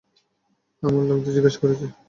[0.83, 1.85] আমার লোকদের জিজ্ঞাসা করেছি।